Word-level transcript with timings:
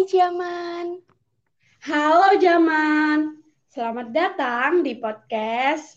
Hai 0.00 0.16
Jaman. 0.16 0.96
Halo 1.84 2.32
Jaman. 2.40 3.36
Selamat 3.68 4.08
datang 4.16 4.80
di 4.80 4.96
podcast 4.96 5.92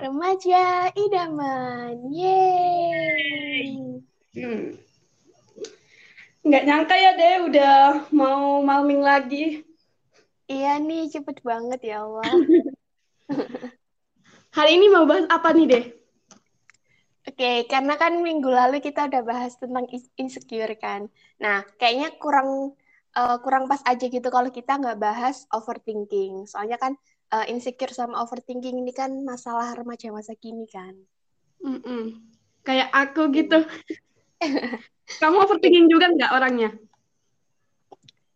Remaja 0.00 0.88
Idaman. 0.96 2.08
Yeay. 2.08 4.00
Hmm. 4.32 4.80
Nggak 6.40 6.64
nyangka 6.64 6.96
ya 6.96 7.12
deh 7.20 7.36
udah 7.52 8.08
mau 8.16 8.64
malming 8.64 9.04
lagi. 9.04 9.60
Iya 10.48 10.80
nih, 10.80 11.12
cepet 11.12 11.44
banget 11.44 11.84
ya 11.84 12.00
Allah. 12.00 12.24
Hari 14.56 14.70
ini 14.72 14.88
mau 14.88 15.04
bahas 15.04 15.28
apa 15.28 15.52
nih 15.52 15.68
deh? 15.68 15.84
Oke, 17.28 17.68
karena 17.68 18.00
kan 18.00 18.24
minggu 18.24 18.48
lalu 18.48 18.80
kita 18.80 19.04
udah 19.04 19.20
bahas 19.20 19.52
tentang 19.60 19.84
insecure 20.16 20.80
kan. 20.80 21.12
Nah, 21.36 21.60
kayaknya 21.76 22.08
kurang 22.16 22.80
uh, 23.14 23.36
kurang 23.40 23.70
pas 23.70 23.80
aja 23.86 24.06
gitu 24.06 24.28
kalau 24.28 24.50
kita 24.50 24.78
nggak 24.78 24.98
bahas 25.00 25.46
overthinking. 25.54 26.46
Soalnya 26.50 26.76
kan 26.78 26.98
uh, 27.34 27.46
insecure 27.48 27.94
sama 27.94 28.20
overthinking 28.22 28.78
ini 28.78 28.92
kan 28.94 29.10
masalah 29.22 29.72
remaja 29.74 30.10
masa 30.10 30.34
kini 30.36 30.66
kan. 30.68 30.94
Mm 31.62 31.80
-mm. 31.80 32.02
Kayak 32.66 32.90
aku 32.92 33.30
gitu. 33.32 33.64
Kamu 35.22 35.36
overthinking 35.46 35.86
juga 35.88 36.10
nggak 36.12 36.32
orangnya? 36.34 36.70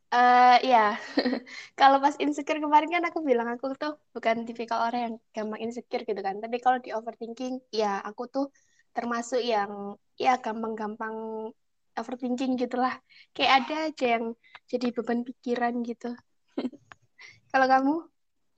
Uh, 0.08 0.56
ya, 0.64 0.96
kalau 1.80 2.00
pas 2.00 2.16
insecure 2.16 2.64
kemarin 2.64 2.88
kan 2.88 3.04
aku 3.04 3.20
bilang 3.20 3.44
aku 3.44 3.76
tuh 3.76 4.00
bukan 4.16 4.48
tipikal 4.48 4.88
orang 4.88 5.00
yang 5.04 5.14
gampang 5.36 5.60
insecure 5.68 6.00
gitu 6.08 6.16
kan. 6.24 6.40
Tapi 6.40 6.56
kalau 6.64 6.80
di 6.80 6.96
overthinking, 6.96 7.60
ya 7.68 8.00
aku 8.00 8.24
tuh 8.24 8.48
termasuk 8.96 9.44
yang 9.44 10.00
ya 10.16 10.40
gampang-gampang 10.40 11.12
overthinking 12.00 12.58
gitulah. 12.58 12.94
Kayak 13.34 13.52
ada 13.64 13.74
aja 13.90 14.06
yang 14.18 14.24
jadi 14.68 14.86
beban 14.94 15.24
pikiran 15.24 15.74
gitu. 15.82 16.14
kalau 17.52 17.66
kamu? 17.66 17.94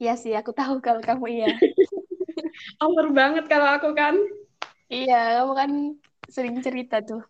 Ya 0.00 0.16
sih, 0.16 0.32
aku 0.32 0.56
tahu 0.56 0.80
kalau 0.80 1.05
kamu 1.05 1.24
iya. 1.28 1.48
Over 2.84 3.12
banget 3.12 3.44
kalau 3.47 3.69
aku 3.69 3.92
kan. 3.92 4.16
Iya, 4.88 5.44
kamu 5.44 5.52
kan 5.55 5.70
sering 6.27 6.56
cerita 6.64 7.05
tuh 7.05 7.22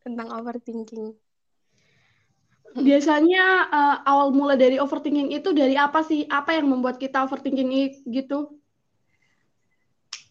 tentang 0.00 0.32
overthinking. 0.32 1.14
Biasanya 2.74 3.70
uh, 3.70 3.96
awal 4.02 4.34
mula 4.34 4.58
dari 4.58 4.82
overthinking 4.82 5.30
itu 5.30 5.54
dari 5.54 5.78
apa 5.78 6.02
sih? 6.02 6.26
Apa 6.26 6.58
yang 6.58 6.66
membuat 6.72 6.98
kita 6.98 7.22
overthinking 7.22 7.70
gitu? 8.10 8.58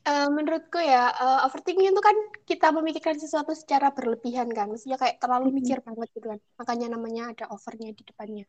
Uh, 0.04 0.28
menurutku 0.28 0.84
ya 0.84 1.16
uh, 1.16 1.48
overthinking 1.48 1.96
itu 1.96 2.04
kan 2.04 2.12
kita 2.44 2.76
memikirkan 2.76 3.16
sesuatu 3.16 3.56
secara 3.56 3.88
berlebihan 3.96 4.52
kan, 4.52 4.68
maksudnya 4.68 5.00
kayak 5.00 5.16
terlalu 5.16 5.64
mikir 5.64 5.80
banget 5.80 6.12
gitu 6.12 6.28
kan, 6.28 6.44
makanya 6.60 6.92
namanya 6.92 7.32
ada 7.32 7.48
overnya 7.48 7.96
di 7.96 8.04
depannya. 8.04 8.44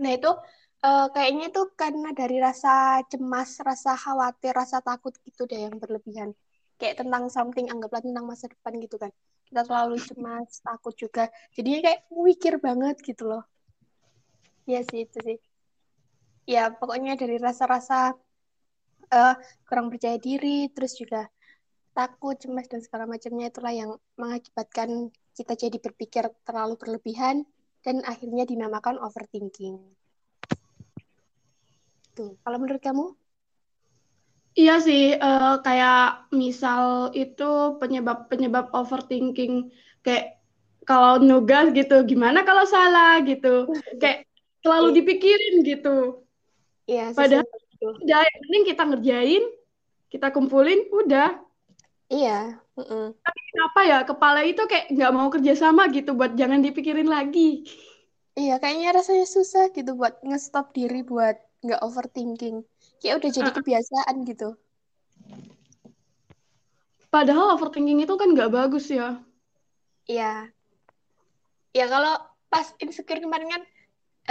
Nah 0.00 0.16
itu 0.16 0.32
uh, 0.80 1.12
kayaknya 1.12 1.52
itu 1.52 1.68
karena 1.76 2.16
dari 2.16 2.40
rasa 2.40 3.04
cemas, 3.12 3.60
rasa 3.60 3.92
khawatir, 3.92 4.56
rasa 4.56 4.80
takut 4.80 5.12
gitu 5.28 5.44
deh 5.44 5.68
yang 5.68 5.76
berlebihan, 5.76 6.32
kayak 6.80 7.04
tentang 7.04 7.28
something 7.28 7.68
anggaplah 7.68 8.00
tentang 8.00 8.24
masa 8.24 8.48
depan 8.48 8.72
gitu 8.80 8.96
kan, 8.96 9.12
kita 9.44 9.68
terlalu 9.68 10.00
cemas, 10.00 10.64
takut 10.64 10.96
juga, 10.96 11.28
jadinya 11.52 11.92
kayak 11.92 12.08
mikir 12.08 12.56
banget 12.56 12.96
gitu 13.04 13.28
loh. 13.28 13.44
Ya 14.64 14.80
sih 14.80 15.04
itu 15.04 15.20
sih. 15.20 15.36
Ya 16.48 16.72
pokoknya 16.72 17.20
dari 17.20 17.36
rasa-rasa 17.36 18.16
uh, 19.10 19.34
kurang 19.68 19.92
percaya 19.92 20.16
diri, 20.20 20.70
terus 20.72 20.96
juga 20.96 21.28
takut, 21.94 22.34
cemas 22.36 22.66
dan 22.66 22.82
segala 22.82 23.06
macamnya 23.06 23.48
itulah 23.48 23.74
yang 23.74 23.90
mengakibatkan 24.18 25.14
kita 25.34 25.54
jadi 25.54 25.78
berpikir 25.78 26.26
terlalu 26.42 26.74
berlebihan 26.78 27.46
dan 27.86 28.02
akhirnya 28.06 28.46
dinamakan 28.46 28.98
overthinking. 28.98 29.78
Tuh, 32.14 32.38
kalau 32.46 32.58
menurut 32.62 32.82
kamu? 32.82 33.06
Iya 34.54 34.78
sih, 34.78 35.18
uh, 35.18 35.58
kayak 35.66 36.30
misal 36.30 37.10
itu 37.10 37.74
penyebab-penyebab 37.82 38.70
overthinking 38.70 39.74
kayak 40.06 40.38
kalau 40.86 41.18
nugas 41.18 41.74
gitu, 41.74 42.06
gimana 42.06 42.46
kalau 42.46 42.62
salah 42.62 43.18
gitu, 43.26 43.66
kayak 44.02 44.30
terlalu 44.62 44.88
iya. 44.88 44.96
dipikirin 45.02 45.54
gitu. 45.66 45.96
Iya. 46.86 47.06
Padahal 47.18 47.48
udah 47.92 48.20
yang 48.24 48.38
penting 48.48 48.64
kita 48.72 48.82
ngerjain 48.88 49.44
kita 50.08 50.26
kumpulin 50.30 50.80
udah. 50.94 51.40
Iya 52.12 52.60
uh 52.74 52.80
-uh. 52.80 53.06
tapi 53.14 53.40
kenapa 53.50 53.80
ya 53.86 53.98
kepala 54.04 54.40
itu 54.44 54.62
kayak 54.66 54.92
nggak 54.92 55.12
mau 55.14 55.28
kerja 55.30 55.52
sama 55.56 55.88
gitu 55.90 56.14
buat 56.14 56.36
jangan 56.38 56.60
dipikirin 56.62 57.08
lagi. 57.08 57.66
Iya 58.34 58.58
kayaknya 58.58 58.98
rasanya 58.98 59.26
susah 59.30 59.70
gitu 59.70 59.94
buat 59.94 60.18
ngestop 60.26 60.74
diri 60.74 61.06
buat 61.06 61.38
nggak 61.64 61.80
overthinking. 61.80 62.66
Kayak 63.00 63.24
udah 63.24 63.30
jadi 63.30 63.50
uh. 63.50 63.56
kebiasaan 63.56 64.16
gitu. 64.26 64.48
Padahal 67.08 67.54
overthinking 67.54 68.02
itu 68.02 68.14
kan 68.18 68.34
nggak 68.34 68.50
bagus 68.50 68.90
ya. 68.90 69.22
Iya. 70.10 70.50
Ya 71.74 71.86
kalau 71.90 72.18
pas 72.50 72.70
insecure 72.78 73.22
kemarin 73.22 73.50
kan 73.50 73.62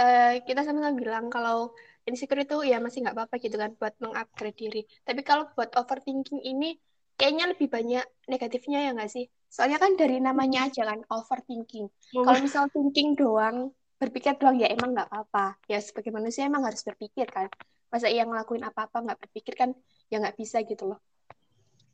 uh, 0.00 0.32
kita 0.44 0.64
sama-sama 0.64 0.96
bilang 0.96 1.28
kalau 1.28 1.72
insecure 2.04 2.44
itu 2.44 2.56
ya 2.68 2.78
masih 2.80 3.04
nggak 3.04 3.16
apa-apa 3.16 3.34
gitu 3.40 3.56
kan 3.56 3.72
buat 3.76 3.94
mengupgrade 4.00 4.56
diri. 4.56 4.82
Tapi 5.04 5.20
kalau 5.24 5.48
buat 5.56 5.72
overthinking 5.76 6.40
ini 6.44 6.76
kayaknya 7.16 7.54
lebih 7.54 7.68
banyak 7.70 8.04
negatifnya 8.28 8.78
ya 8.88 8.90
nggak 8.92 9.10
sih? 9.10 9.24
Soalnya 9.48 9.78
kan 9.80 9.96
dari 9.96 10.20
namanya 10.20 10.68
aja 10.68 10.84
kan 10.84 11.00
overthinking. 11.08 11.86
Oh. 12.18 12.24
Kalau 12.26 12.38
misal 12.42 12.64
thinking 12.74 13.16
doang, 13.16 13.72
berpikir 13.96 14.36
doang 14.36 14.60
ya 14.60 14.68
emang 14.68 14.92
nggak 14.92 15.08
apa-apa. 15.08 15.56
Ya 15.70 15.80
sebagai 15.80 16.12
manusia 16.12 16.44
emang 16.44 16.66
harus 16.68 16.84
berpikir 16.84 17.30
kan. 17.30 17.48
Masa 17.88 18.10
ia 18.10 18.26
ngelakuin 18.26 18.66
apa-apa 18.66 19.00
nggak 19.00 19.18
berpikir 19.28 19.54
kan 19.56 19.70
ya 20.12 20.20
nggak 20.20 20.36
bisa 20.36 20.60
gitu 20.66 20.92
loh. 20.92 21.00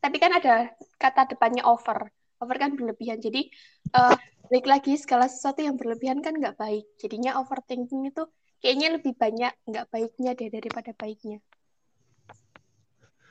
Tapi 0.00 0.16
kan 0.16 0.32
ada 0.32 0.72
kata 0.96 1.36
depannya 1.36 1.62
over. 1.68 2.08
Over 2.40 2.56
kan 2.56 2.72
berlebihan. 2.72 3.20
Jadi 3.20 3.52
uh, 3.92 4.16
balik 4.48 4.66
lagi 4.66 4.96
segala 4.96 5.28
sesuatu 5.28 5.60
yang 5.60 5.76
berlebihan 5.76 6.24
kan 6.24 6.32
nggak 6.34 6.56
baik. 6.56 6.88
Jadinya 6.96 7.36
overthinking 7.38 8.08
itu 8.08 8.24
kayaknya 8.60 8.88
lebih 9.00 9.16
banyak 9.16 9.52
nggak 9.66 9.88
baiknya 9.88 10.30
deh 10.36 10.48
daripada 10.52 10.92
baiknya. 10.94 11.40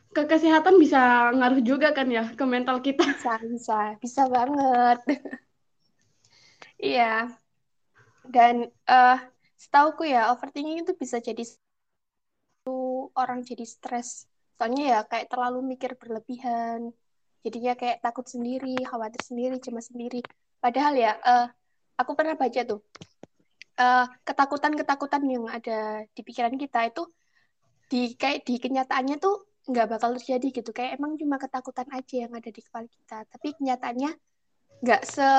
Ke 0.10 0.26
kesehatan 0.26 0.82
bisa 0.82 1.30
ngaruh 1.38 1.62
juga 1.62 1.94
kan 1.94 2.10
ya 2.10 2.34
ke 2.34 2.44
mental 2.50 2.82
kita. 2.82 3.06
Bisa 3.06 3.38
bisa 3.46 3.80
bisa 4.02 4.24
banget. 4.28 5.00
Iya. 6.80 7.28
Dan 8.24 8.72
uh, 8.88 9.20
setauku 9.60 10.08
ya 10.08 10.32
overthinking 10.32 10.88
itu 10.88 10.96
bisa 10.96 11.20
jadi 11.20 11.44
tuh 12.64 13.12
orang 13.20 13.44
jadi 13.44 13.68
stres. 13.68 14.32
Soalnya 14.56 14.84
ya 14.88 15.00
kayak 15.04 15.28
terlalu 15.28 15.60
mikir 15.76 16.00
berlebihan. 16.00 16.96
Jadinya 17.44 17.76
kayak 17.76 18.00
takut 18.00 18.24
sendiri 18.32 18.80
khawatir 18.88 19.20
sendiri 19.28 19.60
cemas 19.60 19.92
sendiri. 19.92 20.24
Padahal 20.64 20.96
ya 20.96 21.20
uh, 21.20 21.52
aku 22.00 22.16
pernah 22.16 22.40
baca 22.40 22.64
tuh 22.64 22.80
ketakutan-ketakutan 24.28 25.24
uh, 25.24 25.30
yang 25.32 25.46
ada 25.48 26.04
di 26.12 26.22
pikiran 26.22 26.60
kita 26.60 26.92
itu 26.92 27.08
di 27.88 28.14
kayak 28.20 28.44
di 28.44 28.60
kenyataannya 28.60 29.18
tuh 29.18 29.48
nggak 29.72 29.88
bakal 29.98 30.14
terjadi 30.20 30.62
gitu. 30.62 30.70
Kayak 30.76 31.00
emang 31.00 31.16
cuma 31.16 31.40
ketakutan 31.40 31.88
aja 31.96 32.16
yang 32.28 32.34
ada 32.36 32.50
di 32.52 32.62
kepala 32.62 32.86
kita. 32.92 33.24
Tapi 33.32 33.48
kenyataannya 33.56 34.12
nggak 34.84 35.02
se 35.08 35.30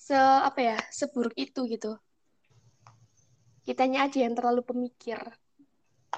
se 0.00 0.16
apa 0.16 0.60
ya 0.60 0.76
seburuk 0.88 1.36
itu 1.36 1.68
gitu. 1.68 2.00
Kitanya 3.68 4.08
aja 4.08 4.24
yang 4.24 4.32
terlalu 4.32 4.64
pemikir. 4.64 5.20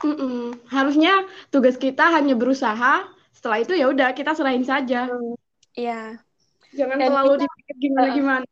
Mm 0.00 0.16
-mm. 0.16 0.44
harusnya 0.72 1.28
tugas 1.52 1.76
kita 1.76 2.08
hanya 2.16 2.32
berusaha 2.32 3.04
setelah 3.36 3.60
itu 3.60 3.76
ya 3.76 3.92
udah 3.92 4.16
kita 4.16 4.32
serahin 4.32 4.64
saja. 4.64 5.04
Iya. 5.76 6.16
Jangan 6.72 6.96
Dan 6.96 7.12
terlalu 7.12 7.34
kita, 7.36 7.42
dipikir 7.44 7.76
gimana 7.76 8.08
gimana 8.16 8.46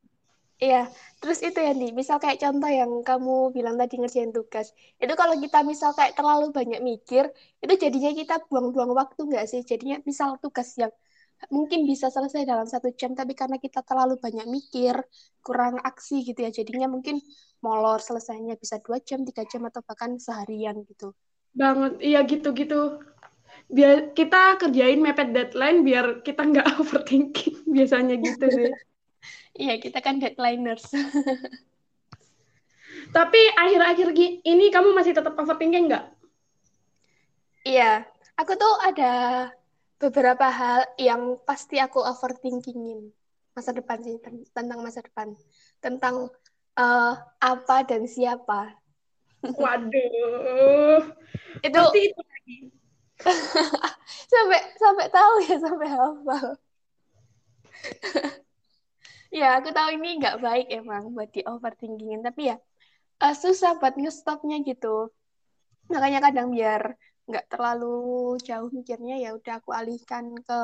Iya, 0.64 0.76
terus 1.20 1.38
itu 1.46 1.58
ya 1.66 1.70
nih, 1.80 1.90
misal 2.00 2.16
kayak 2.22 2.38
contoh 2.44 2.70
yang 2.80 2.92
kamu 3.08 3.32
bilang 3.56 3.74
tadi 3.80 3.94
ngerjain 4.00 4.32
tugas, 4.36 4.66
itu 5.02 5.14
kalau 5.20 5.34
kita 5.44 5.58
misal 5.70 5.90
kayak 5.98 6.12
terlalu 6.18 6.46
banyak 6.58 6.80
mikir, 6.90 7.24
itu 7.64 7.74
jadinya 7.84 8.10
kita 8.20 8.34
buang-buang 8.48 8.92
waktu 9.00 9.20
nggak 9.30 9.44
sih? 9.50 9.60
Jadinya 9.70 9.96
misal 10.10 10.28
tugas 10.44 10.68
yang 10.82 10.92
mungkin 11.56 11.80
bisa 11.90 12.06
selesai 12.16 12.42
dalam 12.50 12.66
satu 12.72 12.88
jam, 13.00 13.10
tapi 13.20 13.32
karena 13.40 13.56
kita 13.64 13.80
terlalu 13.88 14.14
banyak 14.24 14.46
mikir, 14.56 14.94
kurang 15.46 15.74
aksi 15.88 16.14
gitu 16.28 16.38
ya, 16.46 16.50
jadinya 16.58 16.88
mungkin 16.94 17.16
molor 17.64 17.98
selesainya 18.08 18.54
bisa 18.62 18.76
dua 18.84 18.98
jam, 19.08 19.20
tiga 19.28 19.42
jam, 19.52 19.62
atau 19.68 19.80
bahkan 19.88 20.10
seharian 20.26 20.76
gitu. 20.90 21.06
Banget, 21.60 21.92
iya 22.08 22.18
gitu-gitu. 22.30 22.74
Biar 23.76 23.96
kita 24.18 24.38
kerjain 24.60 25.00
mepet 25.06 25.28
deadline, 25.36 25.78
biar 25.88 26.06
kita 26.26 26.42
nggak 26.50 26.66
overthinking, 26.82 27.56
biasanya 27.74 28.14
gitu 28.26 28.46
sih. 28.56 28.68
Iya, 29.56 29.74
kita 29.82 29.98
kan 29.98 30.22
deadlineers. 30.22 30.86
Tapi 33.16 33.40
akhir-akhir 33.58 34.08
ini 34.46 34.70
kamu 34.70 34.94
masih 34.94 35.14
tetap 35.14 35.34
overthinking 35.34 35.90
nggak? 35.90 36.06
Iya, 37.66 38.06
aku 38.38 38.56
tuh 38.56 38.74
ada 38.80 39.12
beberapa 40.00 40.48
hal 40.48 40.96
yang 40.96 41.36
pasti 41.44 41.76
aku 41.76 42.00
overthinkingin 42.00 43.12
masa 43.52 43.74
depan 43.74 44.00
sih 44.00 44.16
tentang 44.54 44.80
masa 44.80 45.04
depan 45.04 45.36
tentang 45.82 46.30
uh, 46.78 47.12
apa 47.42 47.76
dan 47.84 48.08
siapa. 48.08 48.78
Waduh. 49.44 51.04
itu 51.60 51.76
Pasti 51.76 52.00
itu 52.08 52.22
lagi. 52.24 52.58
sampai 54.32 54.60
sampai 54.80 55.06
tahu 55.12 55.34
ya 55.44 55.56
sampai 55.60 55.88
hafal. 55.92 56.46
ya, 59.30 59.58
aku 59.62 59.70
tahu 59.70 59.94
ini 59.96 60.18
nggak 60.20 60.38
baik 60.42 60.66
emang 60.70 61.14
buat 61.14 61.30
di 61.30 61.42
overthinkingin, 61.46 62.20
tapi 62.26 62.50
ya 62.50 62.56
uh, 63.22 63.34
susah 63.36 63.78
buat 63.78 63.94
ngestopnya 63.94 64.60
gitu. 64.66 65.12
Makanya 65.90 66.30
kadang 66.30 66.50
biar 66.54 66.96
nggak 67.30 67.46
terlalu 67.46 68.34
jauh 68.42 68.70
mikirnya 68.74 69.22
ya 69.22 69.30
udah 69.38 69.62
aku 69.62 69.70
alihkan 69.70 70.34
ke 70.42 70.60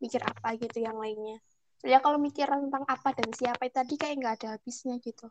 mikir 0.00 0.24
apa 0.24 0.56
gitu 0.56 0.80
yang 0.80 0.96
lainnya. 0.96 1.40
Soalnya 1.76 2.00
kalau 2.00 2.16
mikir 2.16 2.48
tentang 2.48 2.84
apa 2.88 3.12
dan 3.12 3.28
siapa 3.36 3.68
itu 3.68 3.76
tadi 3.76 3.94
kayak 4.00 4.14
nggak 4.16 4.34
ada 4.40 4.48
habisnya 4.56 4.96
gitu. 5.04 5.28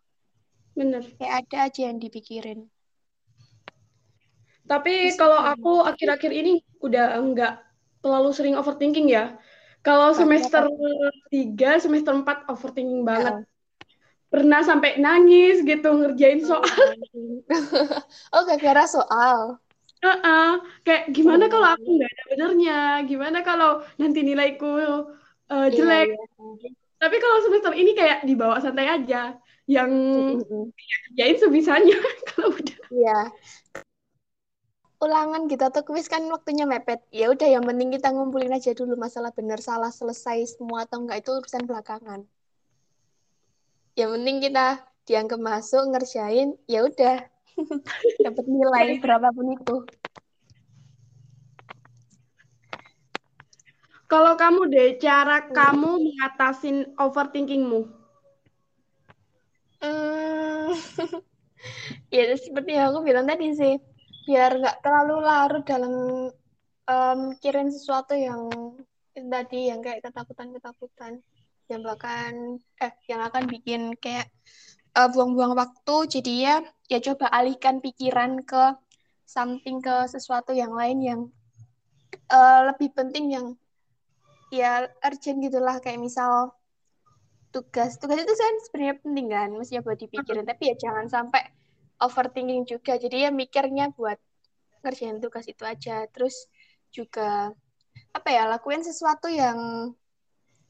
Bener. 0.77 1.01
Kayak 1.17 1.33
ada 1.45 1.57
aja 1.71 1.81
yang 1.89 1.97
dipikirin. 1.97 2.69
Tapi 4.65 5.13
kalau 5.13 5.37
aku 5.37 5.85
akhir-akhir 5.85 6.31
ini 6.33 6.65
udah 6.81 7.21
nggak 7.21 7.53
terlalu 8.01 8.29
sering 8.33 8.55
overthinking 8.57 9.09
ya. 9.09 9.37
Kalau 9.85 10.17
semester 10.17 10.65
tiga, 11.29 11.77
semester 11.77 12.17
empat 12.17 12.49
overthinking 12.49 13.05
banget. 13.05 13.45
Ya. 13.45 13.47
Pernah 14.33 14.65
sampai 14.65 14.97
nangis 14.97 15.61
gitu 15.61 15.85
ngerjain 15.93 16.41
oh, 16.49 16.57
soal. 16.57 16.87
oh, 18.33 18.41
gara-gara 18.49 18.83
soal. 18.89 19.39
Uh 20.01 20.09
-uh. 20.09 20.49
Kayak 20.81 21.13
gimana 21.13 21.45
kalau 21.47 21.69
aku 21.77 22.01
nggak 22.01 22.09
ada 22.09 22.23
benernya? 22.33 22.79
Gimana 23.05 23.39
kalau 23.45 23.85
nanti 24.01 24.25
nilaiku 24.25 24.73
uh, 25.53 25.67
jelek? 25.69 26.09
Iya, 26.09 26.25
iya. 26.65 26.69
Tapi 26.97 27.15
kalau 27.21 27.37
semester 27.45 27.73
ini 27.77 27.93
kayak 27.93 28.25
dibawa 28.25 28.57
santai 28.57 28.89
aja. 28.89 29.37
Yang 29.69 29.91
kerjain 31.13 31.37
sebisanya 31.37 31.97
kalau 32.33 32.57
udah. 32.57 32.79
Iya 32.89 33.19
ulangan 35.03 35.51
gitu 35.51 35.63
atau 35.67 35.81
kuis 35.83 36.07
kan 36.07 36.23
waktunya 36.31 36.63
mepet. 36.63 37.03
Ya 37.11 37.27
udah 37.31 37.47
yang 37.47 37.67
penting 37.67 37.91
kita 37.91 38.11
ngumpulin 38.15 38.55
aja 38.55 38.71
dulu 38.71 38.95
masalah 38.95 39.35
benar 39.35 39.59
salah 39.59 39.91
selesai 39.91 40.57
semua 40.57 40.87
atau 40.87 41.03
enggak 41.03 41.23
itu 41.25 41.31
urusan 41.35 41.67
belakangan. 41.67 42.23
Yang 43.95 44.09
penting 44.19 44.37
kita 44.43 44.67
dianggap 45.07 45.39
masuk 45.39 45.83
ngerjain 45.91 46.55
ya 46.67 46.83
udah. 46.87 47.17
Dapat 48.25 48.45
nilai 48.47 48.99
berapapun 48.99 49.55
itu. 49.55 49.75
Kalau 54.05 54.37
kamu 54.37 54.69
deh 54.69 54.89
cara 55.01 55.43
hmm. 55.43 55.49
kamu 55.49 55.91
mengatasin 55.97 56.77
overthinkingmu? 56.95 57.89
Hmm, 59.81 60.71
ya 62.15 62.33
seperti 62.37 62.71
yang 62.73 62.93
aku 62.93 63.05
bilang 63.05 63.25
tadi 63.27 63.53
sih 63.53 63.75
biar 64.25 64.57
nggak 64.57 64.81
terlalu 64.81 65.15
larut 65.21 65.63
dalam 65.63 65.93
um, 66.89 67.17
mikirin 67.31 67.69
sesuatu 67.69 68.17
yang 68.17 68.49
tadi 69.13 69.69
yang 69.69 69.79
kayak 69.85 70.01
ketakutan-ketakutan. 70.01 71.21
Yang 71.65 71.81
bahkan 71.81 72.33
eh 72.77 72.93
yang 73.09 73.25
akan 73.25 73.49
bikin 73.49 73.97
kayak 73.97 74.29
uh, 74.97 75.09
buang-buang 75.09 75.57
waktu. 75.57 76.19
Jadi 76.19 76.33
ya 76.45 76.61
ya 76.89 77.01
coba 77.01 77.29
alihkan 77.29 77.81
pikiran 77.81 78.45
ke 78.45 78.73
something 79.25 79.81
ke 79.81 80.05
sesuatu 80.05 80.53
yang 80.53 80.73
lain 80.73 81.01
yang 81.01 81.21
uh, 82.29 82.69
lebih 82.69 82.93
penting 82.93 83.33
yang 83.33 83.47
ya 84.53 84.85
urgent 85.01 85.41
gitulah 85.41 85.81
kayak 85.81 86.01
misal 86.01 86.53
tugas. 87.49 87.97
Tugas 87.97 88.21
itu 88.21 88.33
kan 88.33 88.53
sebenarnya 88.69 88.95
penting 89.01 89.27
kan 89.33 89.49
mestinya 89.57 89.81
buat 89.85 89.97
dipikirin. 89.97 90.45
Tapi 90.45 90.63
ya 90.69 90.75
jangan 90.77 91.09
sampai 91.09 91.49
overthinking 91.99 92.67
juga. 92.67 92.99
Jadi 92.99 93.27
ya 93.27 93.31
mikirnya 93.31 93.91
buat 93.95 94.19
ngerjain 94.83 95.19
tugas 95.23 95.47
itu 95.47 95.63
aja. 95.63 96.05
Terus 96.11 96.47
juga 96.91 97.51
apa 98.15 98.29
ya 98.31 98.47
lakuin 98.47 98.83
sesuatu 98.83 99.27
yang 99.27 99.91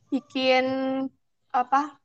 bikin 0.10 0.66
apa 1.54 1.98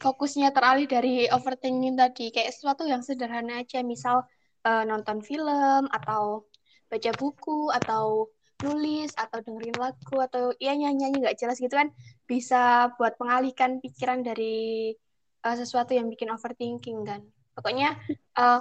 fokusnya 0.00 0.50
teralih 0.56 0.88
dari 0.88 1.28
overthinking 1.28 1.96
tadi. 1.96 2.32
Kayak 2.32 2.56
sesuatu 2.56 2.88
yang 2.88 3.04
sederhana 3.04 3.60
aja. 3.60 3.84
Misal 3.84 4.24
uh, 4.64 4.84
nonton 4.88 5.20
film 5.20 5.86
atau 5.92 6.48
baca 6.90 7.10
buku 7.14 7.70
atau 7.70 8.32
nulis 8.60 9.08
atau 9.16 9.40
dengerin 9.40 9.72
lagu 9.80 10.20
atau 10.20 10.52
ya 10.60 10.76
nyanyi 10.76 11.08
nyanyi 11.08 11.16
nggak 11.24 11.38
jelas 11.38 11.60
gitu 11.60 11.72
kan. 11.72 11.92
Bisa 12.24 12.92
buat 12.96 13.16
mengalihkan 13.20 13.80
pikiran 13.80 14.24
dari 14.24 14.92
uh, 15.44 15.56
sesuatu 15.56 15.92
yang 15.96 16.08
bikin 16.08 16.32
overthinking 16.32 17.04
kan. 17.04 17.20
Pokoknya 17.56 17.98
uh, 18.40 18.60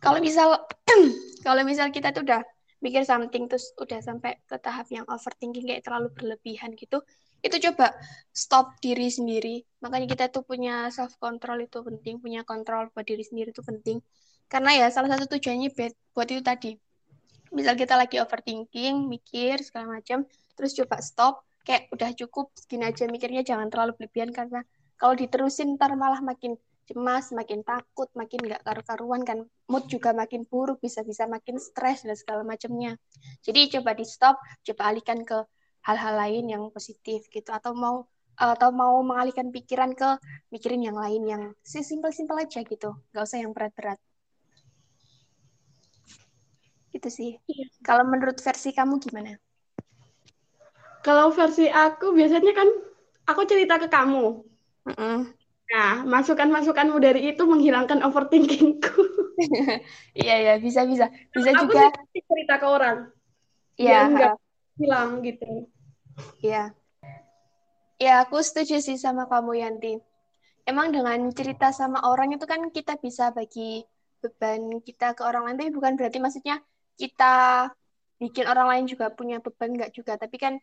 kalau 0.00 0.18
misal 0.24 0.64
kalau 1.46 1.60
misal 1.68 1.92
kita 1.92 2.16
tuh 2.16 2.24
udah 2.24 2.40
mikir 2.80 3.04
something 3.04 3.48
terus 3.48 3.72
udah 3.76 4.00
sampai 4.00 4.40
ke 4.44 4.56
tahap 4.60 4.88
yang 4.92 5.04
overthinking 5.08 5.64
kayak 5.64 5.84
terlalu 5.84 6.08
berlebihan 6.12 6.72
gitu 6.76 7.00
itu 7.44 7.60
coba 7.68 7.92
stop 8.32 8.80
diri 8.80 9.12
sendiri. 9.12 9.60
Makanya 9.84 10.08
kita 10.08 10.24
tuh 10.32 10.48
punya 10.48 10.88
self 10.88 11.20
control 11.20 11.68
itu 11.68 11.84
penting 11.84 12.16
punya 12.16 12.40
kontrol 12.40 12.88
buat 12.96 13.04
diri 13.04 13.20
sendiri 13.20 13.52
itu 13.52 13.60
penting. 13.60 14.00
Karena 14.48 14.72
ya 14.72 14.88
salah 14.88 15.12
satu 15.12 15.36
tujuannya 15.36 15.68
buat 16.16 16.28
itu 16.32 16.40
tadi. 16.40 16.72
Misal 17.52 17.76
kita 17.76 18.00
lagi 18.00 18.16
overthinking 18.16 19.12
mikir 19.12 19.60
segala 19.60 20.00
macam 20.00 20.24
terus 20.56 20.72
coba 20.72 21.04
stop 21.04 21.44
kayak 21.68 21.92
udah 21.92 22.16
cukup 22.16 22.48
segini 22.56 22.88
aja 22.88 23.04
mikirnya 23.10 23.44
jangan 23.44 23.68
terlalu 23.68 23.92
berlebihan 23.98 24.32
karena 24.32 24.64
kalau 24.96 25.12
diterusin 25.12 25.76
ntar 25.76 25.92
malah 25.98 26.22
makin 26.24 26.56
cemas, 26.84 27.32
makin 27.32 27.64
takut, 27.64 28.08
makin 28.12 28.40
nggak 28.44 28.60
karu-karuan 28.60 29.24
kan, 29.24 29.48
mood 29.68 29.88
juga 29.88 30.12
makin 30.12 30.44
buruk, 30.44 30.80
bisa-bisa 30.84 31.24
makin 31.24 31.56
stres 31.56 32.04
dan 32.04 32.16
segala 32.16 32.44
macamnya. 32.44 33.00
Jadi 33.40 33.72
coba 33.76 33.96
di 33.96 34.04
stop, 34.04 34.36
coba 34.60 34.92
alihkan 34.92 35.24
ke 35.24 35.44
hal-hal 35.84 36.14
lain 36.16 36.44
yang 36.52 36.62
positif 36.68 37.28
gitu, 37.32 37.50
atau 37.52 37.72
mau 37.72 38.04
atau 38.34 38.74
mau 38.74 38.98
mengalihkan 39.06 39.54
pikiran 39.54 39.94
ke 39.94 40.18
mikirin 40.50 40.82
yang 40.82 40.98
lain 40.98 41.22
yang 41.22 41.42
simpel-simpel 41.62 42.34
aja 42.34 42.60
gitu, 42.66 42.90
nggak 43.14 43.24
usah 43.24 43.38
yang 43.40 43.54
berat-berat. 43.54 43.96
Gitu 46.92 47.08
sih. 47.10 47.32
Iya. 47.46 47.66
Kalau 47.82 48.04
menurut 48.06 48.38
versi 48.38 48.70
kamu 48.74 48.98
gimana? 49.02 49.38
Kalau 51.04 51.30
versi 51.30 51.68
aku 51.68 52.16
biasanya 52.16 52.52
kan 52.54 52.68
aku 53.28 53.44
cerita 53.46 53.78
ke 53.78 53.88
kamu. 53.90 54.46
Mm 54.88 54.94
-mm 54.94 55.43
Nah, 55.64 56.04
masukan-masukanmu 56.04 57.00
dari 57.00 57.32
itu 57.32 57.42
menghilangkan 57.48 58.04
overthinkingku. 58.04 59.00
iya, 60.20 60.34
iya, 60.44 60.54
bisa, 60.60 60.84
bisa. 60.84 61.08
Bisa 61.32 61.50
aku 61.56 61.72
juga. 61.72 61.88
Aku 61.88 62.20
cerita 62.20 62.54
ke 62.60 62.66
orang. 62.68 62.98
Iya. 63.80 64.00
Enggak 64.06 64.34
hilang 64.76 65.10
gitu. 65.24 65.70
Iya. 66.44 66.74
Ya, 67.96 68.14
aku 68.26 68.42
setuju 68.44 68.82
sih 68.82 68.98
sama 69.00 69.24
kamu, 69.30 69.64
Yanti. 69.64 69.94
Emang 70.64 70.92
dengan 70.92 71.28
cerita 71.32 71.70
sama 71.72 72.04
orang 72.08 72.36
itu 72.36 72.44
kan 72.48 72.72
kita 72.72 72.96
bisa 73.00 73.30
bagi 73.32 73.84
beban 74.20 74.80
kita 74.80 75.12
ke 75.12 75.22
orang 75.24 75.48
lain, 75.48 75.56
tapi 75.60 75.70
bukan 75.72 75.92
berarti 76.00 76.18
maksudnya 76.20 76.56
kita 76.96 77.68
bikin 78.16 78.48
orang 78.48 78.68
lain 78.72 78.84
juga 78.88 79.12
punya 79.12 79.40
beban, 79.40 79.76
enggak 79.76 79.92
juga. 79.92 80.16
Tapi 80.16 80.36
kan, 80.40 80.56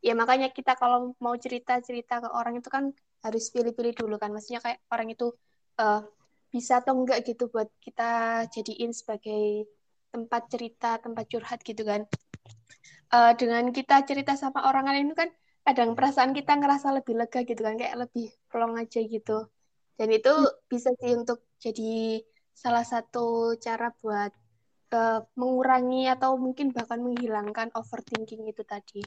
ya 0.00 0.12
makanya 0.16 0.50
kita 0.50 0.74
kalau 0.76 1.12
mau 1.20 1.36
cerita-cerita 1.36 2.24
ke 2.24 2.28
orang 2.32 2.58
itu 2.58 2.68
kan 2.72 2.90
harus 3.22 3.48
pilih-pilih 3.54 3.94
dulu 3.94 4.18
kan. 4.18 4.34
Maksudnya 4.34 4.60
kayak 4.60 4.78
orang 4.90 5.08
itu 5.14 5.30
uh, 5.78 6.02
bisa 6.52 6.84
atau 6.84 6.92
enggak 6.98 7.24
gitu 7.24 7.48
buat 7.48 7.70
kita 7.80 8.44
jadiin 8.52 8.92
sebagai 8.92 9.64
tempat 10.12 10.42
cerita 10.52 11.00
tempat 11.00 11.24
curhat 11.30 11.64
gitu 11.64 11.82
kan. 11.86 12.04
Uh, 13.12 13.32
dengan 13.36 13.72
kita 13.72 14.04
cerita 14.04 14.36
sama 14.36 14.68
orang 14.68 14.88
lain 14.88 15.12
itu 15.12 15.16
kan 15.16 15.30
kadang 15.62 15.94
perasaan 15.94 16.34
kita 16.34 16.58
ngerasa 16.58 16.90
lebih 16.92 17.14
lega 17.16 17.40
gitu 17.46 17.60
kan 17.62 17.78
kayak 17.78 17.96
lebih 18.08 18.28
pelong 18.52 18.76
aja 18.76 19.00
gitu. 19.00 19.48
Dan 19.96 20.08
itu 20.12 20.32
bisa 20.68 20.90
sih 20.98 21.14
untuk 21.16 21.46
jadi 21.62 22.20
salah 22.52 22.84
satu 22.84 23.56
cara 23.56 23.94
buat 24.02 24.32
uh, 24.92 25.20
mengurangi 25.38 26.08
atau 26.10 26.36
mungkin 26.36 26.74
bahkan 26.74 27.00
menghilangkan 27.00 27.72
overthinking 27.72 28.44
itu 28.48 28.62
tadi. 28.66 29.00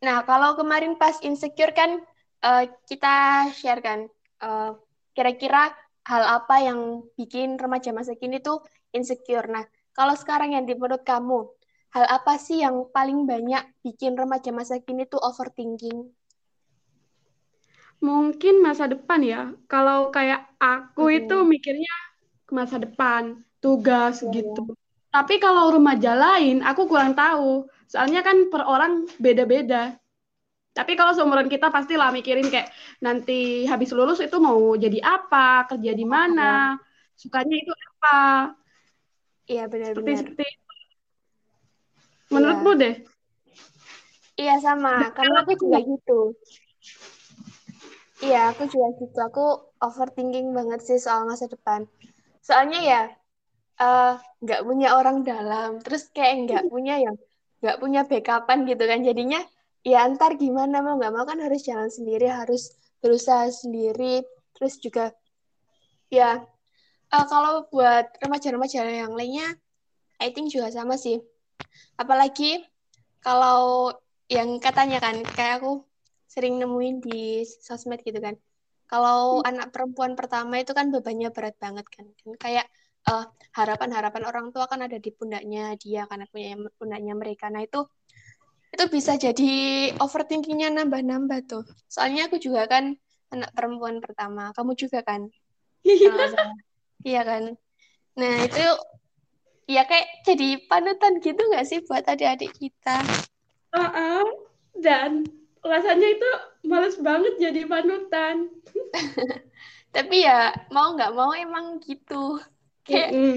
Nah, 0.00 0.24
kalau 0.24 0.56
kemarin 0.56 0.96
pas 0.96 1.20
insecure 1.20 1.76
kan 1.76 2.00
uh, 2.44 2.64
kita 2.88 3.48
share 3.54 3.80
kan 3.80 4.08
uh, 4.40 4.76
kira-kira 5.12 5.72
hal 6.08 6.22
apa 6.24 6.56
yang 6.64 7.04
bikin 7.14 7.60
remaja 7.60 7.92
masa 7.92 8.16
kini 8.16 8.40
tuh 8.40 8.64
insecure. 8.90 9.46
Nah, 9.46 9.64
kalau 9.92 10.16
sekarang 10.16 10.56
yang 10.56 10.64
menurut 10.64 11.04
kamu, 11.04 11.46
hal 11.92 12.04
apa 12.08 12.40
sih 12.40 12.64
yang 12.64 12.88
paling 12.90 13.28
banyak 13.28 13.62
bikin 13.84 14.16
remaja 14.16 14.50
masa 14.50 14.80
kini 14.80 15.04
tuh 15.04 15.20
overthinking? 15.20 16.08
Mungkin 18.00 18.64
masa 18.64 18.88
depan 18.88 19.20
ya. 19.20 19.52
Kalau 19.68 20.08
kayak 20.08 20.48
aku 20.56 21.12
hmm. 21.12 21.18
itu 21.20 21.36
mikirnya 21.44 21.96
ke 22.48 22.52
masa 22.56 22.80
depan, 22.80 23.44
tugas 23.60 24.24
hmm. 24.24 24.32
gitu. 24.32 24.72
Tapi 25.12 25.36
kalau 25.36 25.68
remaja 25.68 26.16
lain, 26.16 26.64
aku 26.64 26.88
kurang 26.88 27.12
tahu. 27.12 27.68
Soalnya 27.90 28.24
kan 28.24 28.48
per 28.48 28.64
orang 28.64 29.04
beda-beda 29.20 29.99
Tapi 30.80 30.96
kalau 30.96 31.12
seumuran 31.12 31.44
kita 31.52 31.68
pasti 31.68 31.92
lah 32.00 32.08
mikirin 32.08 32.48
kayak 32.48 32.72
nanti 33.04 33.68
habis 33.68 33.92
lulus 33.92 34.16
itu 34.24 34.40
mau 34.40 34.56
jadi 34.80 34.96
apa, 35.04 35.68
kerja 35.68 35.92
di 35.92 36.08
mana, 36.08 36.80
sukanya 37.20 37.52
itu 37.52 37.68
apa. 37.68 38.56
Iya 39.44 39.68
benar-benar. 39.68 40.24
Seperti, 40.24 40.46
Menurutmu 42.32 42.72
Iya. 42.72 42.80
deh? 42.80 42.94
Iya 44.40 44.54
sama, 44.64 45.12
karena 45.12 45.44
aku 45.44 45.52
juga 45.60 45.78
gitu. 45.84 46.32
Iya, 48.24 48.56
aku 48.56 48.62
juga 48.72 48.88
gitu. 48.96 49.18
Aku 49.20 49.44
overthinking 49.84 50.56
banget 50.56 50.80
sih 50.80 50.96
soal 50.96 51.28
masa 51.28 51.44
depan. 51.44 51.84
Soalnya 52.40 52.80
ya 52.80 53.02
eh, 53.80 54.12
nggak 54.44 54.60
punya 54.64 54.96
orang 54.96 55.24
dalam, 55.24 55.80
terus 55.84 56.08
kayak 56.12 56.48
nggak 56.48 56.64
punya 56.72 57.00
yang 57.04 57.16
nggak 57.60 57.76
punya 57.80 58.00
backupan 58.08 58.64
gitu 58.64 58.84
kan. 58.88 59.00
Jadinya 59.04 59.40
ya 59.80 60.04
ntar 60.12 60.36
gimana 60.36 60.84
mau 60.84 60.96
nggak 61.00 61.12
mau 61.14 61.24
kan 61.24 61.38
harus 61.40 61.64
jalan 61.64 61.88
sendiri, 61.88 62.28
harus 62.28 62.76
berusaha 63.00 63.48
sendiri. 63.48 64.24
Terus 64.56 64.74
juga 64.80 65.12
ya 66.12 66.44
eh, 67.14 67.26
kalau 67.32 67.66
buat 67.72 68.06
remaja-remaja 68.20 68.84
yang 68.86 69.14
lainnya, 69.16 69.56
I 70.20 70.30
think 70.34 70.52
juga 70.52 70.68
sama 70.72 70.94
sih. 71.00 71.18
Apalagi 71.96 72.64
kalau 73.24 73.92
yang 74.30 74.58
katanya 74.62 74.98
kan, 75.02 75.20
kayak 75.36 75.60
aku 75.64 75.84
sering 76.30 76.62
nemuin 76.62 76.96
di 77.02 77.42
sosmed 77.44 78.00
gitu 78.06 78.20
kan. 78.22 78.38
Kalau 78.90 79.42
anak 79.46 79.70
perempuan 79.74 80.14
pertama 80.18 80.58
itu 80.62 80.74
kan 80.74 80.90
bebannya 80.94 81.30
berat 81.34 81.56
banget 81.58 81.86
kan. 81.90 82.06
kan 82.20 82.30
kayak 82.38 82.66
eh, 83.10 83.24
harapan-harapan 83.58 84.22
orang 84.28 84.46
tua 84.54 84.66
kan 84.70 84.80
ada 84.86 84.98
di 85.00 85.10
pundaknya 85.14 85.74
dia 85.82 86.06
karena 86.10 86.26
punya 86.30 86.48
pundaknya 86.78 87.14
mereka. 87.16 87.48
Nah 87.50 87.62
itu 87.66 87.80
itu 88.70 88.84
bisa 88.86 89.18
jadi 89.18 89.52
overthinkingnya 89.98 90.70
nambah-nambah 90.70 91.40
tuh. 91.50 91.64
Soalnya 91.90 92.30
aku 92.30 92.38
juga 92.38 92.70
kan 92.70 92.94
anak 93.34 93.50
perempuan 93.54 93.98
pertama. 93.98 94.54
Kamu 94.54 94.74
juga 94.78 95.02
kan? 95.02 95.26
Iya 97.00 97.24
kan? 97.24 97.56
Nah 98.20 98.34
itu 98.44 98.66
ya 99.64 99.88
kayak 99.88 100.20
jadi 100.28 100.60
panutan 100.68 101.16
gitu 101.24 101.40
nggak 101.40 101.64
sih 101.64 101.80
buat 101.88 102.04
adik-adik 102.04 102.52
kita? 102.60 103.00
Uh-uh. 103.72 104.28
Dan 104.76 105.24
rasanya 105.64 106.08
itu 106.12 106.30
males 106.68 107.00
banget 107.00 107.40
jadi 107.40 107.64
panutan. 107.64 108.52
Tapi 109.96 110.16
ya 110.28 110.52
mau 110.68 110.92
nggak 110.92 111.16
mau 111.16 111.32
emang 111.32 111.80
gitu. 111.80 112.36
Kayak 112.84 113.16
Mm-mm. 113.16 113.36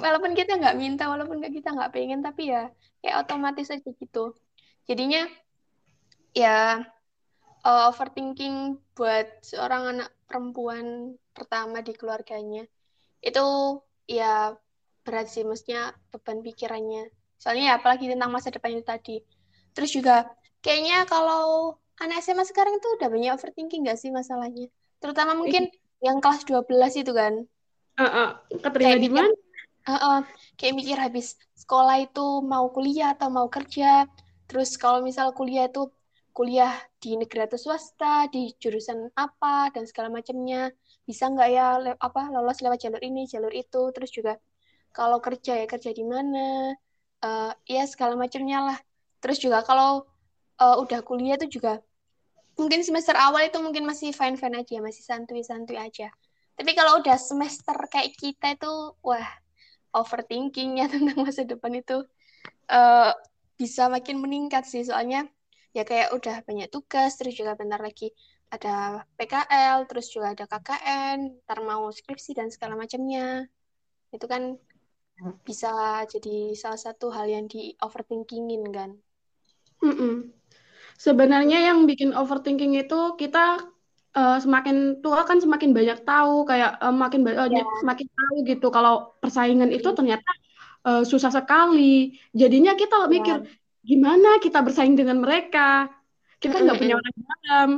walaupun 0.00 0.32
kita 0.32 0.56
nggak 0.56 0.78
minta, 0.80 1.04
walaupun 1.12 1.44
kita 1.44 1.76
nggak 1.76 1.92
pengen, 1.92 2.24
tapi 2.24 2.48
ya 2.48 2.72
kayak 3.00 3.26
otomatis 3.26 3.68
aja 3.72 3.90
gitu. 3.90 4.36
Jadinya 4.86 5.26
ya 6.36 6.84
uh, 7.66 7.82
overthinking 7.90 8.78
buat 8.94 9.42
seorang 9.42 9.98
anak 9.98 10.10
perempuan 10.30 11.16
pertama 11.34 11.82
di 11.82 11.92
keluarganya 11.96 12.64
itu 13.20 13.46
ya 14.08 14.56
berat 15.04 15.28
sih, 15.28 15.44
maksudnya 15.44 15.92
beban 16.12 16.40
pikirannya. 16.40 17.08
Soalnya 17.40 17.72
ya 17.72 17.74
apalagi 17.80 18.08
tentang 18.08 18.32
masa 18.32 18.52
depan 18.52 18.76
itu 18.76 18.84
tadi. 18.84 19.16
Terus 19.72 19.90
juga 19.92 20.28
kayaknya 20.60 21.08
kalau 21.08 21.76
anak 22.00 22.24
SMA 22.24 22.44
sekarang 22.48 22.76
itu 22.80 22.88
udah 23.00 23.08
banyak 23.08 23.32
overthinking 23.32 23.84
nggak 23.84 24.00
sih 24.00 24.12
masalahnya? 24.12 24.68
Terutama 25.00 25.36
mungkin 25.36 25.68
yang 26.00 26.20
kelas 26.20 26.44
12 26.48 27.00
itu 27.00 27.12
kan. 27.12 27.44
Uh-uh. 28.00 28.28
Keterima 28.60 28.96
Kayak 28.96 29.04
di 29.04 29.10
mana? 29.12 29.30
Heeh, 29.88 30.18
kayak 30.60 30.74
mikir 30.76 30.98
habis 31.00 31.26
sekolah 31.56 31.96
itu 32.04 32.44
mau 32.44 32.68
kuliah 32.76 33.16
atau 33.16 33.28
mau 33.32 33.48
kerja. 33.48 34.04
Terus 34.48 34.76
kalau 34.76 35.00
misal 35.08 35.32
kuliah 35.38 35.64
itu 35.72 35.88
kuliah 36.36 36.72
di 37.02 37.16
negeri 37.20 37.48
atau 37.48 37.58
swasta, 37.64 38.28
di 38.34 38.52
jurusan 38.62 39.08
apa 39.16 39.72
dan 39.74 39.84
segala 39.88 40.08
macamnya. 40.12 40.70
Bisa 41.08 41.24
nggak 41.32 41.48
ya 41.56 41.66
le- 41.84 41.98
apa 42.00 42.28
lolos 42.34 42.60
lewat 42.64 42.78
jalur 42.84 43.02
ini, 43.08 43.24
jalur 43.32 43.52
itu. 43.56 43.82
Terus 43.96 44.10
juga 44.12 44.32
kalau 44.98 45.18
kerja 45.26 45.52
ya 45.60 45.66
kerja 45.70 45.90
di 45.96 46.04
mana. 46.04 46.76
Eh, 47.20 47.52
ya 47.76 47.82
segala 47.92 48.14
macamnya 48.16 48.58
lah. 48.68 48.78
Terus 49.24 49.38
juga 49.44 49.58
kalau 49.64 50.04
eh, 50.60 50.76
udah 50.82 51.00
kuliah 51.08 51.36
itu 51.40 51.60
juga 51.60 51.80
mungkin 52.60 52.84
semester 52.84 53.16
awal 53.16 53.48
itu 53.48 53.58
mungkin 53.64 53.88
masih 53.88 54.12
fine-fine 54.12 54.60
aja, 54.60 54.76
masih 54.84 55.02
santuy-santuy 55.04 55.80
aja. 55.80 56.12
Tapi 56.58 56.70
kalau 56.76 57.00
udah 57.00 57.16
semester 57.16 57.72
kayak 57.88 58.12
kita 58.20 58.52
itu, 58.52 58.72
wah, 59.00 59.28
overthinkingnya 59.96 60.86
tentang 60.94 61.18
masa 61.26 61.42
depan 61.46 61.72
itu 61.80 62.04
eh, 62.70 63.12
bisa 63.60 63.82
makin 63.94 64.16
meningkat 64.24 64.64
sih. 64.66 64.82
Soalnya 64.88 65.28
ya 65.76 65.82
kayak 65.86 66.14
udah 66.16 66.36
banyak 66.48 66.68
tugas, 66.74 67.14
terus 67.18 67.34
juga 67.38 67.54
bentar 67.60 67.78
lagi 67.78 68.10
ada 68.50 69.06
PKL, 69.14 69.86
terus 69.86 70.10
juga 70.10 70.34
ada 70.34 70.44
KKN, 70.50 71.18
ntar 71.46 71.58
mau 71.62 71.86
skripsi 71.92 72.34
dan 72.34 72.48
segala 72.50 72.74
macamnya. 72.74 73.46
Itu 74.10 74.26
kan 74.26 74.58
bisa 75.46 75.70
jadi 76.08 76.56
salah 76.56 76.80
satu 76.80 77.12
hal 77.12 77.26
yang 77.28 77.44
di 77.46 77.76
overthinkingin 77.84 78.64
kan. 78.72 78.90
Mm-mm. 79.84 80.32
Sebenarnya 81.00 81.72
yang 81.72 81.88
bikin 81.88 82.12
overthinking 82.12 82.76
itu 82.76 83.16
kita 83.16 83.64
eh, 84.18 84.34
semakin 84.44 84.76
tua 85.02 85.20
kan 85.28 85.38
semakin 85.44 85.70
banyak 85.78 85.98
tahu 86.08 86.32
kayak 86.50 86.70
eh, 86.84 86.94
makin 87.02 87.20
ba- 87.26 87.38
eh, 87.42 87.48
Ya, 87.50 87.62
semakin 87.82 88.06
tahu 88.18 88.34
gitu 88.50 88.66
kalau 88.76 88.92
persaingan 89.22 89.70
itu 89.76 89.88
ternyata 89.98 90.28
eh, 90.86 91.00
susah 91.12 91.30
sekali. 91.38 91.82
Jadinya 92.40 92.72
kita 92.80 92.94
ya. 93.10 93.10
mikir 93.14 93.36
gimana 93.90 94.28
kita 94.44 94.58
bersaing 94.66 94.94
dengan 95.00 95.18
mereka. 95.24 95.60
Kita 96.42 96.56
nggak 96.62 96.78
punya 96.80 96.94
orang 97.00 97.14
dalam. 97.26 97.68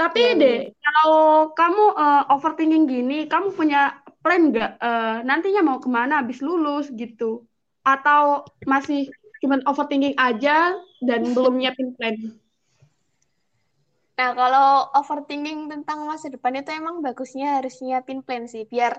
Tapi 0.00 0.20
Ya, 0.20 0.26
deh, 0.40 0.56
bener. 0.58 0.74
kalau 0.84 1.14
kamu 1.58 1.82
eh, 2.02 2.22
overthinking 2.34 2.84
gini, 2.92 3.14
kamu 3.32 3.48
punya 3.58 3.78
plan 4.22 4.40
nggak 4.50 4.70
eh, 4.84 5.14
nantinya 5.28 5.60
mau 5.68 5.78
ke 5.84 5.88
mana 5.98 6.12
habis 6.20 6.38
lulus 6.46 6.84
gitu? 7.00 7.24
Atau 7.86 8.22
masih 8.72 8.98
cuman 9.42 9.60
overthinking 9.70 10.16
aja 10.26 10.50
dan 11.08 11.20
belum 11.36 11.52
nyiapin 11.60 11.88
plan? 11.96 12.16
Nah, 14.18 14.30
kalau 14.38 14.68
overthinking 14.98 15.60
tentang 15.72 15.98
masa 16.10 16.26
depan 16.34 16.54
itu 16.60 16.70
emang 16.70 17.02
bagusnya 17.02 17.58
harus 17.58 17.74
nyiapin 17.82 18.22
plan 18.26 18.44
sih, 18.46 18.62
biar 18.72 18.94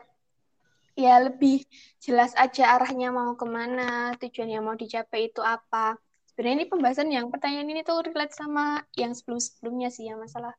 ya 0.96 1.20
lebih 1.28 1.64
jelas 2.06 2.32
aja 2.44 2.64
arahnya 2.76 3.08
mau 3.12 3.32
ke 3.40 3.46
mana, 3.58 4.16
tujuan 4.20 4.50
yang 4.56 4.64
mau 4.68 4.76
dicapai 4.76 5.32
itu 5.32 5.42
apa. 5.44 5.96
Sebenarnya 6.30 6.56
ini 6.60 6.68
pembahasan 6.72 7.10
yang 7.16 7.28
pertanyaan 7.34 7.72
ini 7.72 7.82
tuh 7.88 8.04
relate 8.04 8.36
sama 8.36 8.84
yang 9.02 9.12
sebelum-sebelumnya 9.16 9.90
sih, 9.96 10.06
yang 10.12 10.20
masalah 10.20 10.54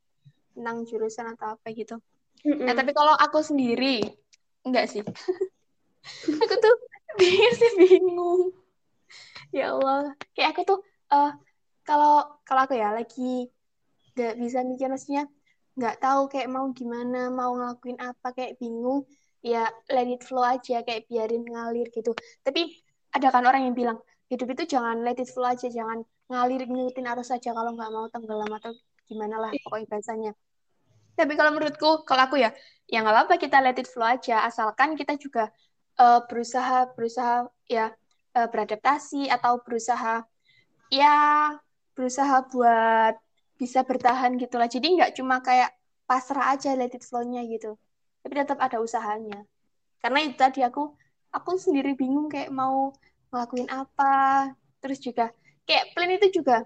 tentang 0.56 0.76
jurusan 0.88 1.26
atau 1.36 1.46
apa 1.56 1.66
gitu. 1.76 1.96
Nah, 2.66 2.74
Mm-mm. 2.74 2.78
tapi 2.78 2.92
kalau 2.96 3.14
aku 3.16 3.38
sendiri, 3.44 4.04
enggak 4.66 4.86
sih. 4.92 5.02
Aku 6.42 6.54
tuh 6.64 6.74
bingung 7.18 7.54
sih 7.60 7.70
bingung. 7.80 8.42
Ya 9.54 9.64
Allah, 9.74 10.14
kayak 10.34 10.48
aku 10.54 10.60
tuh 10.70 10.78
eh 11.14 11.30
kalau 11.86 12.12
kalau 12.46 12.60
aku 12.66 12.74
ya 12.82 12.88
lagi 12.98 13.22
nggak 14.16 14.34
bisa 14.40 14.64
mikir 14.64 14.88
maksudnya 14.88 15.28
nggak 15.76 16.00
tahu 16.00 16.32
kayak 16.32 16.48
mau 16.48 16.72
gimana 16.72 17.28
mau 17.28 17.52
ngelakuin 17.52 18.00
apa 18.00 18.32
kayak 18.32 18.56
bingung. 18.56 19.04
Ya 19.44 19.68
let 19.92 20.08
it 20.08 20.24
flow 20.24 20.42
aja 20.42 20.82
kayak 20.82 21.06
biarin 21.06 21.44
ngalir 21.44 21.92
gitu. 21.92 22.16
Tapi 22.40 22.72
ada 23.12 23.28
kan 23.28 23.44
orang 23.44 23.68
yang 23.68 23.76
bilang 23.76 24.00
hidup 24.32 24.56
itu 24.56 24.74
jangan 24.74 25.04
let 25.04 25.20
it 25.20 25.28
flow 25.30 25.46
aja 25.46 25.68
jangan 25.70 26.02
ngalir 26.26 26.66
ngikutin 26.66 27.06
arus 27.14 27.30
saja 27.30 27.54
kalau 27.54 27.76
nggak 27.76 27.90
mau 27.94 28.10
tenggelam 28.10 28.50
atau 28.50 28.74
gimana 29.06 29.36
lah 29.38 29.50
pokoknya 29.62 29.86
bahasanya. 29.86 30.32
Tapi 31.14 31.32
kalau 31.38 31.54
menurutku 31.54 32.02
kalau 32.08 32.26
aku 32.26 32.40
ya 32.40 32.50
ya 32.90 33.04
nggak 33.04 33.14
apa-apa 33.14 33.34
kita 33.38 33.60
let 33.62 33.78
it 33.78 33.86
flow 33.86 34.08
aja. 34.08 34.42
Asalkan 34.48 34.98
kita 34.98 35.14
juga 35.20 35.52
eh, 36.00 36.20
berusaha 36.26 36.90
berusaha 36.96 37.46
ya 37.68 37.92
eh, 38.34 38.48
beradaptasi 38.50 39.30
atau 39.30 39.62
berusaha 39.62 40.24
ya 40.90 41.14
berusaha 41.94 42.36
buat 42.50 43.14
bisa 43.60 43.80
bertahan 43.88 44.32
gitu 44.42 44.54
lah. 44.60 44.68
Jadi 44.74 44.86
nggak 44.96 45.10
cuma 45.18 45.36
kayak 45.46 45.70
pasrah 46.08 46.54
aja 46.54 46.70
let 46.78 46.92
it 46.96 47.02
flow-nya 47.08 47.40
gitu. 47.52 47.76
Tapi 48.22 48.32
tetap 48.40 48.58
ada 48.66 48.78
usahanya. 48.86 49.44
Karena 50.02 50.18
itu 50.26 50.36
tadi 50.38 50.60
aku 50.68 50.82
aku 51.36 51.50
sendiri 51.64 51.92
bingung 52.00 52.28
kayak 52.32 52.50
mau 52.54 52.92
ngelakuin 53.32 53.68
apa. 53.72 54.52
Terus 54.82 54.98
juga 55.06 55.24
kayak 55.68 55.84
plan 55.94 56.10
itu 56.16 56.28
juga 56.42 56.56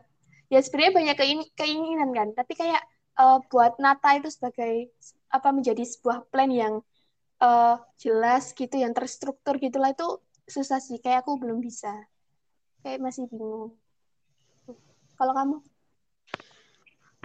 ya 0.52 0.58
sebenarnya 0.64 0.92
banyak 0.98 1.16
kein- 1.20 1.52
keinginan 1.58 2.10
kan. 2.18 2.28
Tapi 2.38 2.52
kayak 2.60 2.82
eh, 3.20 3.38
buat 3.50 3.72
nata 3.84 4.10
itu 4.18 4.28
sebagai 4.32 4.90
apa 5.30 5.48
menjadi 5.56 5.82
sebuah 5.86 6.18
plan 6.32 6.50
yang 6.52 6.74
eh, 7.44 7.76
jelas 8.02 8.44
gitu, 8.56 8.76
yang 8.84 8.92
terstruktur 8.98 9.54
gitulah 9.62 9.90
itu 9.94 10.06
susah 10.50 10.78
sih. 10.82 10.98
Kayak 11.04 11.26
aku 11.26 11.32
belum 11.42 11.58
bisa. 11.64 11.92
Kayak 12.84 13.00
masih 13.06 13.24
bingung. 13.32 13.72
Kalau 15.18 15.32
kamu? 15.36 15.56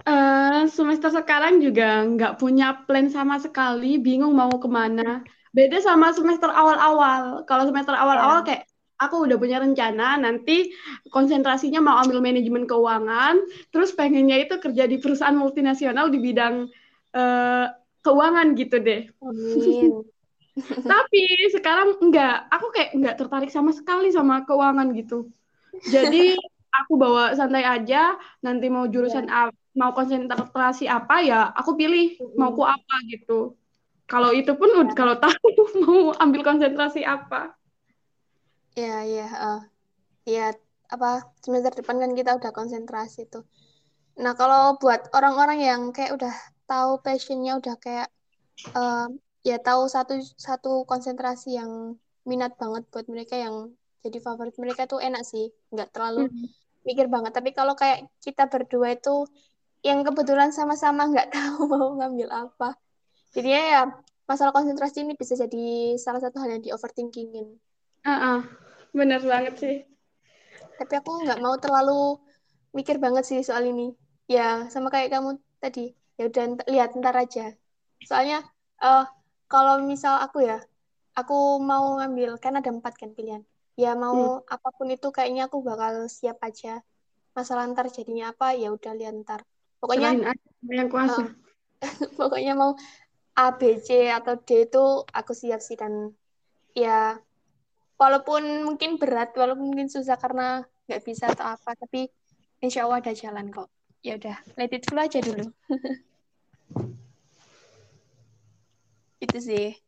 Eh, 0.06 0.62
semester 0.70 1.10
sekarang 1.10 1.58
juga 1.58 2.06
nggak 2.06 2.38
punya 2.38 2.86
plan 2.86 3.10
sama 3.10 3.42
sekali, 3.42 3.98
bingung 3.98 4.38
mau 4.38 4.54
ke 4.54 4.70
mana. 4.70 5.26
Beda 5.50 5.82
sama 5.82 6.14
semester 6.14 6.46
awal-awal. 6.46 7.42
Kalau 7.42 7.66
semester 7.66 7.90
awal-awal 7.90 8.46
Ya. 8.46 8.46
kayak 8.46 8.62
aku 9.02 9.26
udah 9.26 9.34
punya 9.34 9.58
rencana 9.58 10.14
nanti 10.14 10.70
konsentrasinya 11.10 11.82
mau 11.82 11.98
ambil 11.98 12.22
manajemen 12.22 12.70
keuangan, 12.70 13.42
terus 13.74 13.90
pengennya 13.98 14.46
itu 14.46 14.62
kerja 14.62 14.86
di 14.86 15.02
perusahaan 15.02 15.34
multinasional 15.34 16.06
di 16.06 16.22
bidang 16.22 16.70
uh, 17.10 17.66
keuangan 18.06 18.54
gitu 18.54 18.78
deh. 18.78 19.10
Amin. 19.10 20.06
Tapi 20.92 21.50
sekarang 21.50 21.98
enggak, 21.98 22.46
aku 22.46 22.70
kayak 22.70 22.90
enggak 22.94 23.14
tertarik 23.18 23.50
sama 23.50 23.74
sekali 23.74 24.14
sama 24.14 24.46
keuangan 24.46 24.86
gitu. 24.94 25.34
Jadi 25.82 26.38
aku 26.78 26.94
bawa 26.94 27.34
santai 27.34 27.66
aja, 27.66 28.14
nanti 28.38 28.70
mau 28.70 28.86
jurusan 28.86 29.26
yeah. 29.26 29.50
Mau 29.76 29.92
konsentrasi 29.92 30.88
apa 30.88 31.20
ya, 31.20 31.52
aku 31.52 31.76
pilih 31.76 32.16
mau 32.40 32.56
ku 32.56 32.64
apa 32.64 32.96
gitu. 33.12 33.54
Kalau 34.08 34.30
itu 34.32 34.56
pun 34.56 34.70
yeah. 34.72 34.94
kalau 34.96 35.14
tahu 35.24 35.48
mau 35.84 36.16
ambil 36.16 36.40
konsentrasi 36.42 37.04
apa. 37.04 37.52
Iya, 38.76 38.98
iya, 39.04 39.28
uh, 39.28 39.60
ya 40.24 40.52
apa 40.86 41.26
semester 41.42 41.74
depan 41.74 41.98
kan 41.98 42.12
kita 42.14 42.36
udah 42.38 42.52
konsentrasi 42.54 43.28
tuh. 43.28 43.44
Nah, 44.16 44.32
kalau 44.32 44.80
buat 44.80 45.12
orang-orang 45.12 45.60
yang 45.60 45.82
kayak 45.92 46.16
udah 46.16 46.34
tahu 46.64 46.98
passionnya 47.04 47.60
udah 47.60 47.76
kayak 47.76 48.08
uh, 48.72 49.12
ya 49.44 49.60
tahu 49.60 49.86
satu 49.86 50.18
satu 50.34 50.88
konsentrasi 50.88 51.60
yang 51.60 52.00
minat 52.26 52.58
banget 52.58 52.88
buat 52.90 53.06
mereka 53.06 53.38
yang 53.38 53.70
jadi 54.02 54.18
favorit 54.22 54.54
mereka 54.58 54.86
tuh 54.86 55.02
enak 55.02 55.22
sih, 55.26 55.50
nggak 55.74 55.90
terlalu 55.90 56.30
hmm. 56.30 56.46
mikir 56.86 57.06
banget. 57.10 57.34
Tapi 57.34 57.50
kalau 57.54 57.74
kayak 57.74 58.06
kita 58.22 58.46
berdua 58.46 58.94
itu 58.94 59.26
yang 59.86 60.02
kebetulan 60.02 60.50
sama-sama 60.50 61.06
nggak 61.06 61.30
tahu 61.36 61.70
mau 61.70 61.94
ngambil 61.94 62.28
apa, 62.50 62.74
jadi 63.30 63.48
ya 63.54 63.82
masalah 64.26 64.50
konsentrasi 64.50 65.06
ini 65.06 65.14
bisa 65.14 65.38
jadi 65.38 65.94
salah 66.02 66.18
satu 66.18 66.42
hal 66.42 66.58
yang 66.58 66.62
di 66.66 66.74
overthinkingin. 66.74 67.54
Uh 68.02 68.10
-uh 68.10 68.40
bener 68.96 69.20
banget 69.20 69.54
sih. 69.60 69.76
Tapi 70.80 70.92
aku 70.96 71.28
nggak 71.28 71.40
mau 71.44 71.60
terlalu 71.60 72.16
mikir 72.72 72.96
banget 72.96 73.28
sih 73.28 73.40
soal 73.44 73.68
ini. 73.68 73.92
Ya 74.24 74.72
sama 74.72 74.88
kayak 74.88 75.12
kamu 75.12 75.36
tadi. 75.60 75.92
Ya 76.16 76.32
udah 76.32 76.64
lihat 76.72 76.96
ntar 76.96 77.12
aja. 77.20 77.52
Soalnya 78.00 78.40
uh, 78.80 79.04
kalau 79.52 79.84
misal 79.84 80.16
aku 80.24 80.48
ya 80.48 80.64
aku 81.12 81.60
mau 81.60 82.00
ngambil 82.00 82.40
kan 82.40 82.56
ada 82.56 82.72
empat 82.72 82.96
kan 82.96 83.12
pilihan. 83.12 83.44
Ya 83.76 83.92
mau 83.92 84.40
hmm. 84.40 84.48
apa 84.48 84.68
pun 84.72 84.88
itu 84.88 85.12
kayaknya 85.12 85.52
aku 85.52 85.60
bakal 85.60 86.08
siap 86.08 86.40
aja. 86.40 86.80
Masalah 87.36 87.68
ntar 87.68 87.92
jadinya 87.92 88.32
apa 88.32 88.56
ya 88.56 88.72
udah 88.72 88.92
lihat 88.96 89.14
ntar 89.20 89.44
pokoknya 89.86 90.34
yang 90.66 90.90
kuasa. 90.90 91.22
Uh, 91.22 91.30
pokoknya 92.18 92.58
mau 92.58 92.74
A 93.38 93.54
B 93.54 93.78
C 93.78 94.10
atau 94.10 94.34
D 94.42 94.66
itu 94.66 95.06
aku 95.14 95.30
siap 95.30 95.62
sih 95.62 95.78
dan. 95.78 96.10
Ya 96.74 97.22
walaupun 97.96 98.66
mungkin 98.66 99.00
berat 99.00 99.32
walaupun 99.38 99.72
mungkin 99.72 99.88
susah 99.88 100.20
karena 100.20 100.66
nggak 100.90 101.06
bisa 101.06 101.30
atau 101.32 101.56
apa 101.56 101.72
tapi 101.72 102.12
insya 102.58 102.82
Allah 102.84 102.98
ada 102.98 103.14
jalan 103.14 103.54
kok. 103.54 103.70
Ya 104.02 104.18
udah 104.18 104.42
let 104.58 104.74
it 104.74 104.82
flow 104.90 105.06
aja 105.06 105.22
dulu. 105.22 105.46
Itu 109.24 109.38
sih. 109.38 109.78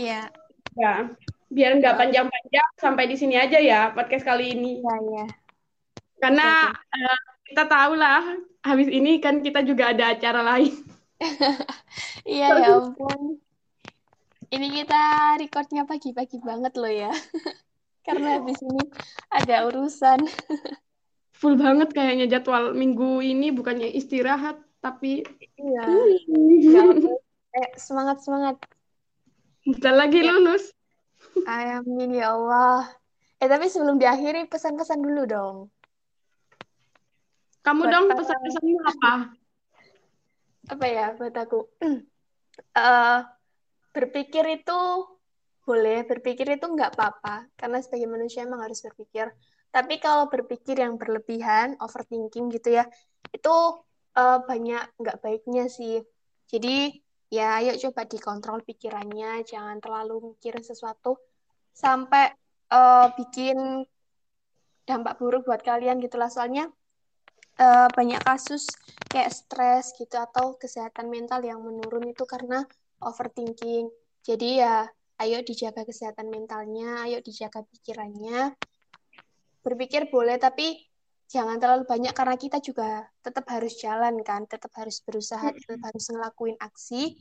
Ya. 0.00 0.32
Ya 0.74 1.12
biar 1.46 1.78
nggak 1.78 1.94
panjang-panjang 1.94 2.68
sampai 2.74 3.06
di 3.06 3.14
sini 3.14 3.38
aja 3.38 3.60
ya 3.60 3.92
podcast 3.92 4.24
kali 4.26 4.56
ini. 4.56 4.82
Ya 4.82 4.96
ya. 4.98 5.26
Karena 6.16 6.72
uh, 6.72 7.35
kita 7.50 7.64
tahu 7.66 7.94
lah 7.94 8.22
habis 8.66 8.88
ini 8.90 9.22
kan 9.22 9.40
kita 9.40 9.62
juga 9.62 9.94
ada 9.94 10.14
acara 10.14 10.42
lain 10.42 10.74
iya 12.26 12.52
ya 12.58 12.76
ampun 12.82 13.40
ini 14.54 14.66
kita 14.82 15.02
recordnya 15.42 15.82
pagi-pagi 15.82 16.38
banget 16.38 16.72
loh 16.78 16.92
ya. 16.92 17.10
Karena 18.06 18.38
habis 18.38 18.62
ini 18.62 18.82
ada 19.34 19.66
urusan. 19.66 20.22
Full 21.42 21.58
banget 21.58 21.92
kayaknya 21.92 22.30
jadwal 22.30 22.72
minggu 22.72 23.20
ini 23.20 23.52
bukannya 23.52 23.90
istirahat 23.92 24.56
tapi 24.80 25.26
iya. 25.58 25.84
eh, 27.58 27.70
semangat 27.76 28.22
semangat. 28.22 28.56
Bentar 29.66 29.92
lagi 29.92 30.22
ya. 30.22 30.30
lulus. 30.32 30.70
Amin 31.44 32.14
ya 32.14 32.32
Allah. 32.32 32.88
Eh 33.42 33.50
tapi 33.50 33.68
sebelum 33.68 34.00
diakhiri 34.00 34.48
pesan-pesan 34.48 35.02
dulu 35.02 35.28
dong. 35.28 35.56
Kamu 37.66 37.82
buat 37.82 37.90
dong 37.90 38.06
pesan-pesanmu 38.14 38.78
apa? 38.86 39.12
Apa 40.72 40.84
ya 40.86 41.06
buat 41.18 41.34
aku? 41.34 41.66
uh, 42.78 43.20
berpikir 43.94 44.62
itu 44.62 44.80
boleh, 45.66 46.06
berpikir 46.06 46.46
itu 46.46 46.62
nggak 46.62 46.94
apa-apa, 46.94 47.50
karena 47.58 47.82
sebagai 47.82 48.06
manusia 48.06 48.46
emang 48.46 48.62
harus 48.62 48.78
berpikir. 48.86 49.34
Tapi 49.74 49.98
kalau 49.98 50.30
berpikir 50.30 50.78
yang 50.78 50.94
berlebihan, 50.94 51.74
overthinking 51.82 52.54
gitu 52.54 52.78
ya, 52.78 52.86
itu 53.34 53.54
uh, 54.14 54.38
banyak 54.46 54.86
nggak 54.94 55.18
baiknya 55.18 55.66
sih. 55.66 56.06
Jadi 56.46 57.02
ya 57.34 57.58
ayo 57.58 57.74
coba 57.82 58.06
dikontrol 58.06 58.62
pikirannya, 58.62 59.42
jangan 59.42 59.82
terlalu 59.82 60.34
mikir 60.34 60.54
sesuatu 60.62 61.18
sampai 61.74 62.30
uh, 62.70 63.10
bikin 63.18 63.82
dampak 64.86 65.18
buruk 65.18 65.50
buat 65.50 65.66
kalian 65.66 65.98
gitulah. 65.98 66.30
Soalnya 66.30 66.70
uh, 67.60 67.88
banyak 67.92 68.20
kasus 68.22 68.68
kayak 69.08 69.32
stres 69.32 69.96
gitu 69.96 70.16
atau 70.16 70.56
kesehatan 70.56 71.08
mental 71.08 71.40
yang 71.44 71.60
menurun 71.60 72.08
itu 72.08 72.24
karena 72.28 72.64
overthinking. 73.00 73.88
Jadi 74.24 74.60
ya 74.60 74.88
ayo 75.22 75.40
dijaga 75.40 75.86
kesehatan 75.86 76.28
mentalnya, 76.28 77.04
ayo 77.08 77.20
dijaga 77.24 77.64
pikirannya. 77.64 78.52
Berpikir 79.64 80.12
boleh 80.12 80.36
tapi 80.38 80.78
jangan 81.26 81.58
terlalu 81.58 81.88
banyak 81.90 82.14
karena 82.14 82.36
kita 82.38 82.62
juga 82.62 83.08
tetap 83.24 83.48
harus 83.50 83.74
jalan 83.82 84.22
kan, 84.22 84.46
tetap 84.46 84.70
harus 84.78 85.02
berusaha, 85.02 85.50
tetap 85.50 85.80
harus 85.82 86.04
ngelakuin 86.12 86.56
aksi. 86.60 87.18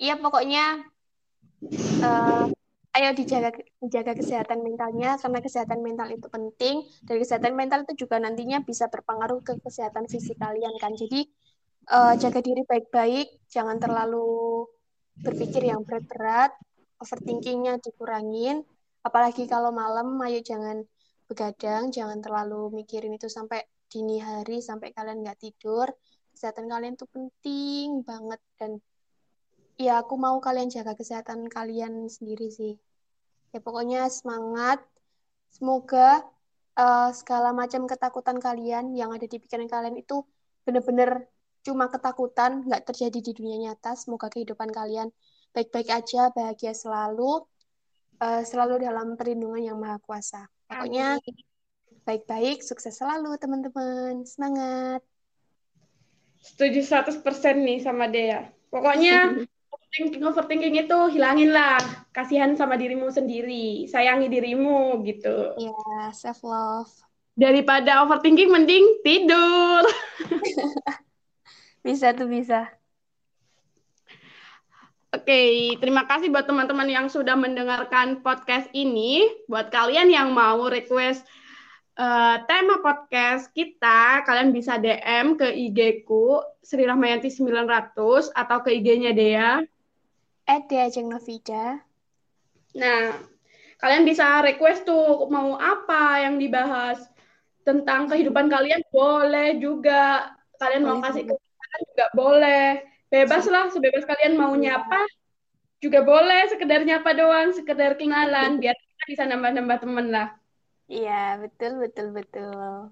Iya 0.00 0.18
pokoknya 0.18 0.90
uh, 2.02 2.46
ayo 2.94 3.10
dijaga 3.10 3.50
dijaga 3.82 4.12
kesehatan 4.14 4.62
mentalnya 4.62 5.18
karena 5.18 5.38
kesehatan 5.42 5.82
mental 5.82 6.08
itu 6.14 6.26
penting 6.30 6.86
dan 7.02 7.16
kesehatan 7.18 7.52
mental 7.58 7.82
itu 7.82 8.06
juga 8.06 8.22
nantinya 8.22 8.62
bisa 8.62 8.86
berpengaruh 8.86 9.42
ke 9.42 9.58
kesehatan 9.58 10.06
fisik 10.06 10.38
kalian 10.38 10.74
kan. 10.78 10.94
Jadi 10.94 11.26
uh, 11.90 12.14
jaga 12.16 12.40
diri 12.40 12.62
baik-baik, 12.64 13.50
jangan 13.50 13.76
terlalu 13.82 14.64
berpikir 15.20 15.66
yang 15.68 15.82
berat-berat, 15.82 16.54
overthinkingnya 16.98 17.78
dikurangin, 17.82 18.64
apalagi 19.04 19.46
kalau 19.46 19.70
malam, 19.70 20.18
ayo 20.26 20.40
jangan 20.42 20.82
begadang, 21.28 21.90
jangan 21.94 22.18
terlalu 22.22 22.72
mikirin 22.82 23.14
itu 23.14 23.28
sampai 23.30 23.62
dini 23.90 24.18
hari, 24.18 24.58
sampai 24.58 24.90
kalian 24.90 25.22
nggak 25.22 25.38
tidur. 25.38 25.90
Kesehatan 26.34 26.66
kalian 26.66 26.98
tuh 26.98 27.06
penting 27.10 28.02
banget, 28.02 28.40
dan 28.58 28.82
ya 29.74 30.02
aku 30.02 30.14
mau 30.14 30.38
kalian 30.38 30.70
jaga 30.70 30.94
kesehatan 30.94 31.50
kalian 31.50 32.06
sendiri 32.06 32.50
sih. 32.50 32.78
Ya 33.54 33.58
pokoknya 33.62 34.10
semangat, 34.10 34.82
semoga 35.50 36.26
uh, 36.78 37.10
segala 37.14 37.54
macam 37.54 37.86
ketakutan 37.86 38.38
kalian 38.42 38.94
yang 38.94 39.14
ada 39.14 39.26
di 39.26 39.38
pikiran 39.38 39.70
kalian 39.70 39.98
itu 39.98 40.26
benar-benar 40.66 41.26
cuma 41.64 41.88
ketakutan 41.88 42.66
nggak 42.66 42.82
terjadi 42.90 43.18
di 43.18 43.32
dunia 43.34 43.70
nyata. 43.70 43.94
Semoga 43.94 44.30
kehidupan 44.30 44.70
kalian 44.70 45.10
baik-baik 45.54 45.90
aja, 45.90 46.34
bahagia 46.34 46.74
selalu, 46.74 47.46
uh, 48.18 48.42
selalu 48.42 48.82
dalam 48.82 49.14
perlindungan 49.14 49.62
yang 49.62 49.78
maha 49.78 50.02
kuasa. 50.02 50.50
Pokoknya 50.66 51.22
baik-baik, 52.02 52.60
sukses 52.66 52.98
selalu 52.98 53.38
teman-teman. 53.38 54.26
Semangat. 54.26 55.00
Setuju 56.44 56.84
100% 56.84 57.24
nih 57.64 57.78
sama 57.80 58.10
Dea. 58.10 58.50
Pokoknya 58.68 59.32
overthinking, 59.94 60.26
overthinking 60.26 60.74
itu 60.82 60.98
hilangin 61.14 61.54
lah. 61.54 61.78
Kasihan 62.10 62.58
sama 62.58 62.74
dirimu 62.74 63.14
sendiri. 63.14 63.86
Sayangi 63.86 64.26
dirimu 64.26 64.98
gitu. 65.06 65.54
Iya, 65.54 65.70
yeah, 65.70 66.06
self 66.10 66.42
love. 66.42 66.90
Daripada 67.38 68.02
overthinking 68.02 68.50
mending 68.50 68.82
tidur. 69.06 69.86
Bisa 71.86 72.16
tuh 72.16 72.24
bisa. 72.24 72.72
Oke, 75.12 75.76
terima 75.76 76.08
kasih 76.08 76.32
buat 76.32 76.48
teman-teman 76.48 76.88
yang 76.88 77.06
sudah 77.12 77.36
mendengarkan 77.36 78.24
podcast 78.24 78.72
ini. 78.72 79.28
Buat 79.52 79.68
kalian 79.68 80.08
yang 80.08 80.32
mau 80.32 80.64
request 80.72 81.28
uh, 82.00 82.40
tema 82.48 82.80
podcast 82.80 83.52
kita, 83.52 84.24
kalian 84.24 84.56
bisa 84.56 84.80
DM 84.80 85.36
ke 85.36 85.44
IG 85.44 86.08
ku 86.08 86.40
Sri 86.64 86.88
Rahmayanti 86.88 87.28
900 87.28 88.32
atau 88.32 88.58
ke 88.64 88.80
IG-nya 88.80 89.12
Dea. 89.12 89.60
At 90.44 90.68
Dea 90.68 90.92
Novida. 91.00 91.80
Nah, 92.76 93.16
kalian 93.80 94.04
bisa 94.04 94.44
request 94.44 94.84
tuh 94.84 95.28
mau 95.32 95.56
apa 95.56 96.20
yang 96.20 96.36
dibahas 96.36 97.00
tentang 97.64 98.12
kehidupan 98.12 98.52
kalian 98.52 98.84
boleh 98.92 99.56
juga. 99.56 100.32
Kalian 100.60 100.84
boleh 100.84 100.92
mau 100.92 101.00
kasih 101.00 101.24
juga 101.24 101.44
juga 101.80 102.06
boleh. 102.14 102.66
Bebas 103.10 103.44
lah, 103.46 103.70
sebebas 103.70 104.04
kalian 104.04 104.34
mau 104.34 104.52
iya. 104.58 104.78
nyapa 104.78 105.00
juga 105.78 106.00
boleh, 106.02 106.50
sekedar 106.50 106.82
nyapa 106.82 107.10
doang, 107.14 107.52
sekedar 107.54 107.94
kenalan, 107.94 108.58
biar 108.58 108.74
kita 108.74 109.04
bisa 109.06 109.22
nambah-nambah 109.28 109.78
temen 109.84 110.06
lah. 110.10 110.28
Iya, 110.90 111.40
betul, 111.40 111.78
betul, 111.80 112.06
betul. 112.12 112.90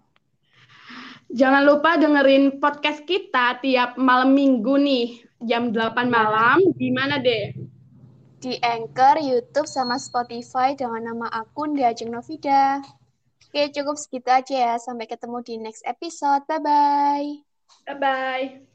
Jangan 1.33 1.65
lupa 1.65 1.97
dengerin 1.97 2.61
podcast 2.61 3.09
kita 3.09 3.57
tiap 3.65 3.97
malam 3.97 4.37
minggu 4.37 4.77
nih, 4.77 5.25
jam 5.41 5.73
8 5.73 6.05
malam. 6.13 6.61
Di 6.77 6.93
mana 6.93 7.17
deh? 7.17 7.57
Di 8.37 8.61
Anchor, 8.61 9.17
YouTube, 9.17 9.65
sama 9.65 9.97
Spotify 9.97 10.77
dengan 10.77 11.09
nama 11.09 11.33
akun 11.33 11.73
Diajeng 11.73 12.13
Novida. 12.13 12.85
Oke, 13.49 13.73
cukup 13.73 13.97
segitu 13.97 14.29
aja 14.29 14.57
ya. 14.57 14.75
Sampai 14.77 15.09
ketemu 15.09 15.41
di 15.41 15.55
next 15.57 15.81
episode. 15.89 16.45
Bye-bye. 16.45 17.41
Bye-bye. 17.89 18.72